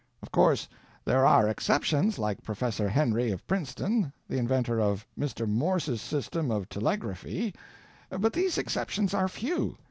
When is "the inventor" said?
4.27-4.81